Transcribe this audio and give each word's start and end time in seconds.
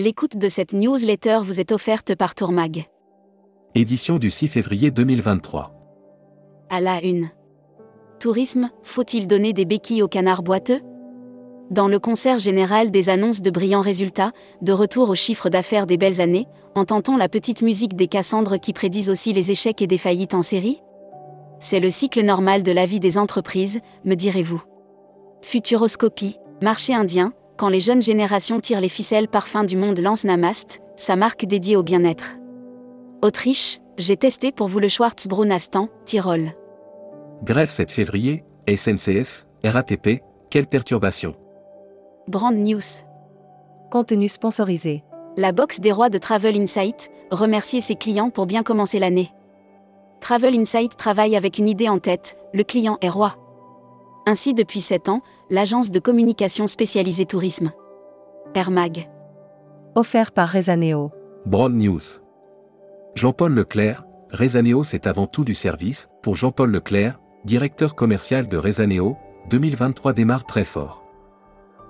L'écoute 0.00 0.36
de 0.36 0.46
cette 0.46 0.74
newsletter 0.74 1.40
vous 1.42 1.58
est 1.58 1.72
offerte 1.72 2.14
par 2.14 2.36
Tourmag. 2.36 2.84
Édition 3.74 4.20
du 4.20 4.30
6 4.30 4.46
février 4.46 4.92
2023. 4.92 5.74
À 6.70 6.80
la 6.80 7.02
une. 7.02 7.30
Tourisme, 8.20 8.70
faut-il 8.84 9.26
donner 9.26 9.52
des 9.52 9.64
béquilles 9.64 10.04
aux 10.04 10.06
canards 10.06 10.44
boiteux? 10.44 10.82
Dans 11.72 11.88
le 11.88 11.98
concert 11.98 12.38
général 12.38 12.92
des 12.92 13.08
annonces 13.10 13.42
de 13.42 13.50
brillants 13.50 13.80
résultats, 13.80 14.30
de 14.62 14.72
retour 14.72 15.10
au 15.10 15.16
chiffre 15.16 15.48
d'affaires 15.48 15.88
des 15.88 15.96
belles 15.96 16.20
années, 16.20 16.46
entend-on 16.76 17.16
la 17.16 17.28
petite 17.28 17.62
musique 17.62 17.96
des 17.96 18.06
Cassandres 18.06 18.60
qui 18.60 18.72
prédisent 18.72 19.10
aussi 19.10 19.32
les 19.32 19.50
échecs 19.50 19.82
et 19.82 19.88
des 19.88 19.98
faillites 19.98 20.34
en 20.34 20.42
série? 20.42 20.80
C'est 21.58 21.80
le 21.80 21.90
cycle 21.90 22.22
normal 22.22 22.62
de 22.62 22.70
la 22.70 22.86
vie 22.86 23.00
des 23.00 23.18
entreprises, 23.18 23.80
me 24.04 24.14
direz-vous. 24.14 24.62
Futuroscopie, 25.42 26.36
marché 26.62 26.94
indien, 26.94 27.32
quand 27.58 27.68
les 27.68 27.80
jeunes 27.80 28.00
générations 28.00 28.60
tirent 28.60 28.80
les 28.80 28.88
ficelles 28.88 29.28
parfums 29.28 29.66
du 29.66 29.76
monde 29.76 29.98
lance 29.98 30.24
Namast, 30.24 30.80
sa 30.96 31.16
marque 31.16 31.44
dédiée 31.44 31.76
au 31.76 31.82
bien-être. 31.82 32.36
Autriche, 33.20 33.80
j'ai 33.98 34.16
testé 34.16 34.52
pour 34.52 34.68
vous 34.68 34.78
le 34.78 34.88
Schwarzbrunn 34.88 35.50
Astan, 35.50 35.88
Tyrol. 36.06 36.52
Grève 37.42 37.68
7 37.68 37.90
février, 37.90 38.44
SNCF, 38.72 39.44
RATP, 39.64 40.22
quelle 40.50 40.68
perturbation 40.68 41.34
Brand 42.28 42.54
News. 42.54 43.02
Contenu 43.90 44.28
sponsorisé. 44.28 45.02
La 45.36 45.50
box 45.50 45.80
des 45.80 45.92
rois 45.92 46.10
de 46.10 46.18
Travel 46.18 46.56
Insight, 46.56 47.10
remercier 47.32 47.80
ses 47.80 47.96
clients 47.96 48.30
pour 48.30 48.46
bien 48.46 48.62
commencer 48.62 49.00
l'année. 49.00 49.32
Travel 50.20 50.54
Insight 50.54 50.96
travaille 50.96 51.34
avec 51.34 51.58
une 51.58 51.68
idée 51.68 51.88
en 51.88 51.98
tête, 51.98 52.36
le 52.54 52.62
client 52.62 52.98
est 53.00 53.08
roi. 53.08 53.34
Ainsi 54.28 54.52
depuis 54.52 54.82
7 54.82 55.08
ans, 55.08 55.22
l'agence 55.48 55.90
de 55.90 55.98
communication 55.98 56.66
spécialisée 56.66 57.24
tourisme. 57.24 57.72
Air 58.54 58.70
Mag. 58.70 59.08
Offert 59.94 60.32
par 60.32 60.50
Rezaneo. 60.50 61.10
Broad 61.46 61.72
News. 61.72 62.20
Jean-Paul 63.14 63.54
Leclerc, 63.54 64.04
Rezaneo 64.30 64.82
c'est 64.82 65.06
avant 65.06 65.26
tout 65.26 65.44
du 65.44 65.54
service. 65.54 66.10
Pour 66.22 66.36
Jean-Paul 66.36 66.70
Leclerc, 66.70 67.18
directeur 67.46 67.94
commercial 67.94 68.48
de 68.48 68.58
Rezaneo, 68.58 69.16
2023 69.48 70.12
démarre 70.12 70.44
très 70.44 70.66
fort. 70.66 71.02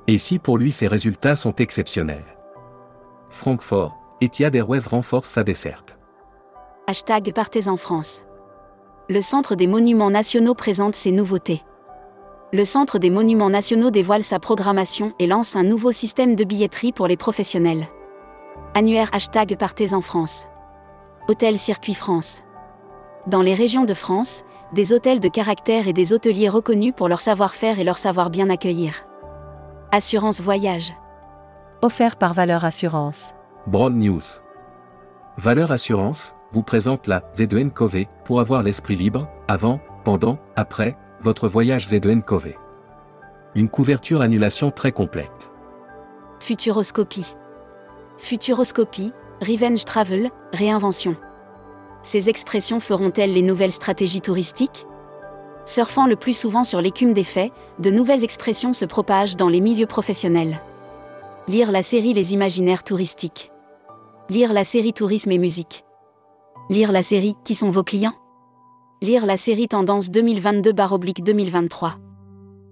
Et 0.07 0.17
si 0.17 0.39
pour 0.39 0.59
lui 0.59 0.71
ses 0.71 0.87
résultats 0.87 1.35
sont 1.35 1.57
exceptionnels? 1.57 2.39
Francfort, 3.31 3.99
Etihad 4.21 4.55
Airways 4.55 4.87
renforce 4.89 5.27
sa 5.27 5.43
desserte. 5.43 5.99
Hashtag 6.87 7.33
Partez 7.35 7.67
en 7.67 7.77
France. 7.77 8.23
Le 9.09 9.23
Centre 9.23 9.57
des 9.57 9.67
Monuments 9.67 10.13
Nationaux 10.13 10.55
présente 10.55 10.95
ses 10.95 11.11
nouveautés 11.11 11.65
le 12.53 12.65
Centre 12.65 12.99
des 12.99 13.11
Monuments 13.11 13.51
Nationaux 13.51 13.91
dévoile 13.91 14.25
sa 14.25 14.39
programmation 14.39 15.13
et 15.19 15.27
lance 15.27 15.55
un 15.55 15.65
nouveau 15.65 15.93
système 15.93 16.35
de 16.35 16.45
billetterie 16.45 16.93
pour 16.93 17.07
les 17.07 17.17
professionnels. 17.17 17.89
Annuaire 18.75 19.11
hashtag 19.13 19.57
Partez 19.59 19.93
en 19.93 20.01
France. 20.01 20.47
Hôtel 21.29 21.59
Circuit 21.59 21.95
France. 21.95 22.43
Dans 23.27 23.43
les 23.43 23.53
régions 23.53 23.85
de 23.85 23.93
France, 23.93 24.45
des 24.73 24.95
hôtels 24.95 25.21
de 25.21 25.29
caractère 25.29 25.89
et 25.89 25.93
des 25.93 26.15
hôteliers 26.15 26.49
reconnus 26.49 26.95
pour 26.97 27.09
leur 27.09 27.21
savoir-faire 27.21 27.79
et 27.79 27.85
leur 27.85 27.99
savoir 27.99 28.31
bien 28.31 28.49
accueillir. 28.49 29.07
Assurance 29.93 30.41
Voyage. 30.41 30.95
Offert 31.83 32.17
par 32.17 32.33
Valeur 32.33 32.65
Assurance. 32.65 33.35
Broad 33.67 33.95
News. 33.95 34.21
Valeur 35.37 35.71
Assurance 35.71 36.35
vous 36.53 36.63
présente 36.63 37.07
la 37.07 37.21
Z2N 37.35 37.71
Cové 37.71 38.09
pour 38.25 38.41
avoir 38.41 38.63
l'esprit 38.63 38.97
libre, 38.97 39.29
avant, 39.49 39.81
pendant, 40.05 40.39
après, 40.57 40.97
votre 41.23 41.49
voyage 41.49 41.89
Z2N 41.89 42.23
Cové. 42.23 42.57
Une 43.55 43.69
couverture 43.69 44.21
annulation 44.21 44.71
très 44.71 44.93
complète. 44.93 45.51
Futuroscopie. 46.41 47.35
Futuroscopie, 48.19 49.13
Revenge 49.41 49.85
Travel, 49.85 50.31
réinvention. 50.53 51.17
Ces 52.03 52.29
expressions 52.29 52.81
feront-elles 52.81 53.33
les 53.33 53.43
nouvelles 53.43 53.73
stratégies 53.73 54.21
touristiques? 54.21 54.87
Surfant 55.67 56.07
le 56.07 56.17
plus 56.17 56.37
souvent 56.37 56.65
sur 56.65 56.81
l'écume 56.81 57.13
des 57.13 57.25
faits, 57.25 57.53
de 57.79 57.91
nouvelles 57.91 58.25
expressions 58.25 58.73
se 58.73 58.85
propagent 58.85 59.37
dans 59.37 59.49
les 59.49 59.61
milieux 59.61 59.87
professionnels. 59.87 60.61
Lire 61.49 61.73
la 61.73 61.83
série 61.83 62.15
Les 62.15 62.33
imaginaires 62.33 62.85
touristiques. 62.85 63.51
Lire 64.29 64.53
la 64.53 64.65
série 64.65 64.93
Tourisme 64.93 65.33
et 65.33 65.39
musique. 65.39 65.85
Lire 66.71 66.93
la 66.93 67.03
série 67.03 67.35
Qui 67.45 67.55
sont 67.55 67.71
vos 67.71 67.83
clients? 67.83 68.15
Lire 69.01 69.27
la 69.27 69.37
série 69.37 69.69
Tendance 69.69 70.11
2022-2023. 70.11 71.93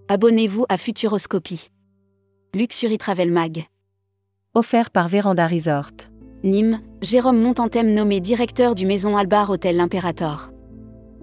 Abonnez-vous 0.09 0.64
à 0.69 0.76
Futuroscopie. 0.76 1.70
Luxury 2.53 2.98
Travel 2.98 3.31
Mag. 3.31 3.66
Offert 4.53 4.91
par 4.91 5.06
Véranda 5.06 5.47
Resort. 5.47 5.92
Nîmes, 6.42 6.81
Jérôme 7.00 7.41
Montantem 7.41 7.94
nommé 7.94 8.19
directeur 8.19 8.75
du 8.75 8.87
Maison 8.87 9.16
Albar 9.16 9.50
Hôtel 9.50 9.76
L'Impérator. 9.76 10.50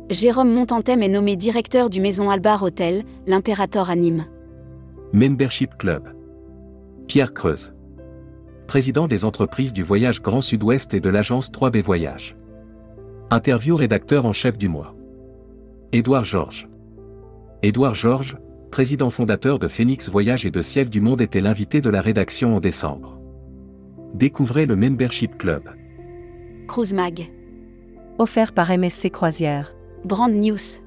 Jérôme 0.09 0.53
Montantem 0.53 1.03
est 1.03 1.09
nommé 1.09 1.35
directeur 1.35 1.89
du 1.89 1.99
Maison 1.99 2.29
Albar 2.29 2.63
Hôtel, 2.63 3.03
L'Impérator 3.27 3.89
à 3.89 3.97
Nîmes. 3.97 4.25
Membership 5.11 5.77
Club. 5.77 6.15
Pierre 7.07 7.33
Creuse. 7.33 7.73
Président 8.67 9.07
des 9.07 9.25
entreprises 9.25 9.73
du 9.73 9.83
Voyage 9.83 10.21
Grand 10.21 10.41
Sud-Ouest 10.41 10.93
et 10.93 11.01
de 11.01 11.09
l'agence 11.09 11.51
3B 11.51 11.81
Voyage. 11.81 12.37
Interview 13.31 13.75
rédacteur 13.75 14.25
en 14.25 14.31
chef 14.31 14.57
du 14.57 14.69
mois. 14.69 14.92
Édouard 15.95 16.25
Georges. 16.25 16.67
Édouard 17.61 17.93
Georges, 17.93 18.39
président 18.71 19.11
fondateur 19.11 19.59
de 19.59 19.67
Phoenix 19.67 20.09
Voyage 20.09 20.43
et 20.43 20.49
de 20.49 20.63
Ciel 20.63 20.89
du 20.89 21.01
Monde 21.01 21.21
était 21.21 21.39
l'invité 21.39 21.81
de 21.81 21.89
la 21.91 22.01
rédaction 22.01 22.55
en 22.55 22.59
décembre. 22.59 23.19
Découvrez 24.15 24.65
le 24.65 24.75
Membership 24.75 25.37
Club. 25.37 25.69
Cruise 26.67 26.95
Mag. 26.95 27.31
Offert 28.17 28.53
par 28.53 28.75
MSC 28.75 29.11
Croisière. 29.11 29.75
Brand 30.03 30.33
News. 30.33 30.81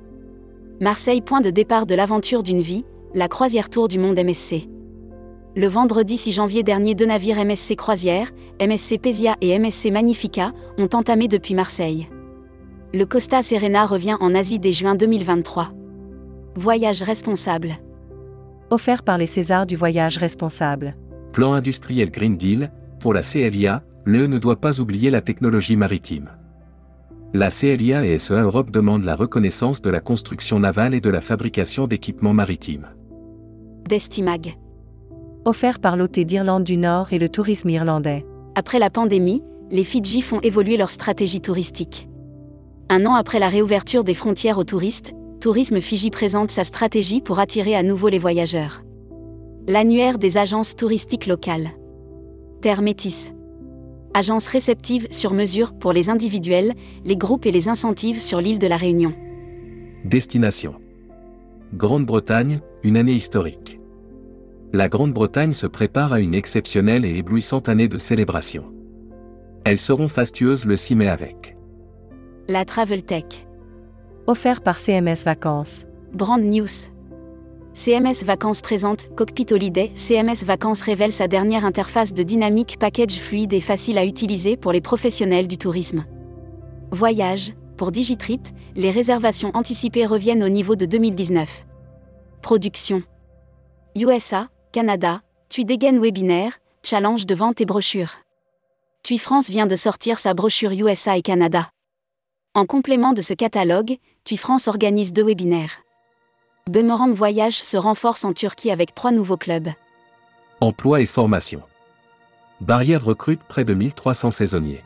Marseille, 0.81 1.21
point 1.21 1.41
de 1.41 1.51
départ 1.51 1.87
de 1.87 1.95
l'aventure 1.95 2.43
d'une 2.43 2.61
vie, 2.61 2.85
la 3.15 3.29
croisière 3.29 3.71
tour 3.71 3.87
du 3.87 4.01
monde 4.01 4.19
MSC. 4.19 4.69
Le 5.55 5.69
vendredi 5.69 6.17
6 6.17 6.33
janvier 6.33 6.65
dernier, 6.65 6.97
deux 6.97 7.07
navires 7.07 7.45
MSC 7.45 7.77
Croisière, 7.77 8.33
MSC 8.61 8.99
Pesia 9.01 9.37
et 9.41 9.57
MSC 9.57 9.93
Magnifica, 9.93 10.51
ont 10.79 10.89
entamé 10.93 11.29
depuis 11.29 11.55
Marseille 11.55 12.09
le 12.97 13.05
Costa 13.05 13.43
Serena 13.43 13.85
revient 13.85 14.17
en 14.21 14.35
Asie 14.35 14.59
dès 14.59 14.73
juin 14.73 14.95
2023. 14.95 15.69
Voyage 16.55 17.03
responsable. 17.03 17.75
Offert 18.71 19.03
par 19.03 19.19
les 19.19 19.27
Césars 19.27 19.67
du 19.67 19.77
voyage 19.77 20.17
responsable. 20.17 20.97
Plan 21.31 21.53
industriel 21.53 22.11
Green 22.11 22.39
Deal, 22.39 22.73
pour 22.99 23.13
la 23.13 23.21
CLIA, 23.21 23.83
l'UE 24.07 24.29
ne 24.29 24.39
doit 24.39 24.63
pas 24.63 24.81
oublier 24.81 25.11
la 25.11 25.21
technologie 25.21 25.77
maritime. 25.77 26.31
La 27.35 27.51
CLIA 27.51 28.07
et 28.07 28.17
SEA 28.17 28.41
Europe 28.41 28.71
demandent 28.71 29.05
la 29.05 29.15
reconnaissance 29.15 29.83
de 29.83 29.91
la 29.91 30.01
construction 30.01 30.59
navale 30.59 30.95
et 30.95 31.03
de 31.03 31.11
la 31.11 31.21
fabrication 31.21 31.87
d'équipements 31.87 32.33
maritimes. 32.33 32.87
Destimag. 33.87 34.57
Offert 35.45 35.81
par 35.81 35.99
l'OT 35.99 36.19
d'Irlande 36.21 36.65
du 36.65 36.79
Nord 36.79 37.13
et 37.13 37.19
le 37.19 37.29
tourisme 37.29 37.69
irlandais. 37.69 38.25
Après 38.55 38.79
la 38.79 38.89
pandémie, 38.89 39.43
les 39.71 39.85
Fidji 39.85 40.23
font 40.23 40.41
évoluer 40.41 40.79
leur 40.79 40.91
stratégie 40.91 41.43
touristique. 41.43 42.09
Un 42.89 43.05
an 43.05 43.15
après 43.15 43.41
la 43.41 43.49
réouverture 43.49 44.05
des 44.05 44.15
frontières 44.15 44.59
aux 44.59 44.65
touristes, 44.65 45.13
Tourisme 45.41 45.81
Fiji 45.81 46.11
présente 46.11 46.53
sa 46.53 46.63
stratégie 46.63 47.21
pour 47.21 47.41
attirer 47.41 47.75
à 47.75 47.83
nouveau 47.83 48.09
les 48.09 48.21
voyageurs. 48.21 48.83
L'annuaire 49.67 50.19
des 50.19 50.39
agences 50.39 50.77
touristiques 50.77 51.27
locales. 51.27 51.71
Terre 52.63 52.83
Métis. 52.83 53.33
Agence 54.15 54.47
réceptive 54.47 55.09
sur 55.11 55.35
mesure 55.35 55.77
pour 55.77 55.93
les 55.93 56.11
individuels, 56.11 56.75
les 57.05 57.17
groupes 57.17 57.45
et 57.45 57.51
les 57.51 57.69
incentives 57.69 58.23
sur 58.23 58.41
l'île 58.41 58.61
de 58.61 58.69
la 58.69 58.77
Réunion. 58.77 59.13
Destination. 60.05 60.77
Grande-Bretagne, 61.75 62.61
une 62.85 62.97
année 62.97 63.15
historique. 63.15 63.81
La 64.73 64.89
Grande-Bretagne 64.89 65.53
se 65.53 65.67
prépare 65.67 66.13
à 66.13 66.21
une 66.21 66.35
exceptionnelle 66.35 67.05
et 67.05 67.17
éblouissante 67.17 67.69
année 67.69 67.89
de 67.89 67.99
célébration. 67.99 68.73
Elles 69.65 69.79
seront 69.79 70.07
fastueuses 70.07 70.67
le 70.67 70.77
6 70.77 70.95
mai 70.95 71.09
avec 71.09 71.56
la 72.49 72.65
Travel 72.65 73.03
Tech. 73.03 73.25
Offert 74.27 74.61
par 74.63 74.79
CMS 74.79 75.25
Vacances. 75.25 75.85
Brand 76.13 76.41
News. 76.41 76.91
CMS 77.75 78.25
Vacances 78.25 78.63
présente 78.63 79.09
Cockpit 79.17 79.47
Holiday. 79.51 79.91
CMS 79.97 80.45
Vacances 80.45 80.83
révèle 80.83 81.11
sa 81.11 81.27
dernière 81.27 81.65
interface 81.65 82.15
de 82.15 82.23
dynamique 82.23 82.79
package 82.79 83.19
fluide 83.19 83.53
et 83.53 83.61
facile 83.61 83.99
à 83.99 84.05
utiliser 84.05 84.57
pour 84.57 84.73
les 84.73 84.81
professionnels 84.81 85.49
du 85.49 85.59
tourisme. 85.59 86.05
Voyage. 86.93 87.53
Pour 87.77 87.91
Digitrip, 87.91 88.49
les 88.75 88.91
réservations 88.91 89.51
anticipées 89.55 90.07
reviennent 90.07 90.45
au 90.45 90.49
niveau 90.49 90.77
de 90.77 90.87
2019. 90.87 91.67
Production. 92.43 93.03
USA, 93.97 94.49
Canada, 94.73 95.21
TUI 95.49 95.65
dégaine 95.65 96.01
webinaire, 96.01 96.59
challenge 96.83 97.27
de 97.27 97.35
vente 97.35 97.61
et 97.61 97.67
brochure. 97.67 98.15
TUI 99.03 99.19
France 99.19 99.51
vient 99.51 99.67
de 99.67 99.75
sortir 99.75 100.19
sa 100.19 100.33
brochure 100.33 100.73
USA 100.73 101.17
et 101.19 101.23
Canada. 101.23 101.69
En 102.57 102.65
complément 102.65 103.13
de 103.13 103.21
ce 103.21 103.35
catalogue, 103.35 103.99
TUI 104.25 104.39
France 104.39 104.67
organise 104.67 105.13
deux 105.13 105.25
webinaires. 105.25 105.83
Boomerang 106.71 107.13
Voyage 107.13 107.63
se 107.63 107.77
renforce 107.77 108.25
en 108.25 108.33
Turquie 108.33 108.71
avec 108.71 108.95
trois 108.95 109.13
nouveaux 109.13 109.37
clubs. 109.37 109.69
Emploi 110.63 111.03
et 111.03 111.07
formation. 111.07 111.61
Barrière 112.63 113.05
recrute 113.05 113.43
près 113.47 113.67
de 113.67 113.75
1300 113.75 114.31
saisonniers. 114.31 114.83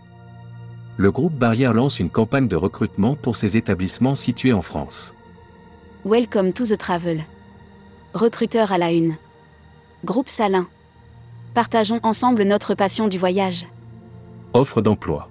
Le 0.96 1.12
groupe 1.12 1.34
Barrière 1.34 1.72
lance 1.72 2.00
une 2.00 2.10
campagne 2.10 2.48
de 2.48 2.56
recrutement 2.56 3.14
pour 3.14 3.36
ses 3.36 3.56
établissements 3.56 4.16
situés 4.16 4.52
en 4.52 4.62
France. 4.62 5.14
Welcome 6.04 6.52
to 6.52 6.66
the 6.66 6.76
travel. 6.76 7.24
Recruteur 8.14 8.72
à 8.72 8.78
la 8.78 8.90
une. 8.90 9.14
Groupe 10.04 10.28
Salin. 10.28 10.66
Partageons 11.54 12.00
ensemble 12.02 12.42
notre 12.42 12.74
passion 12.74 13.06
du 13.06 13.16
voyage. 13.16 13.68
Offre 14.54 14.82
d'emploi. 14.82 15.30